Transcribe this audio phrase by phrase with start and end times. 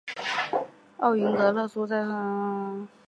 [0.97, 2.91] 奥云格日勒在库苏古尔省出生和长大。